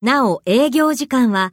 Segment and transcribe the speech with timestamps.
[0.00, 1.52] なお営業時間は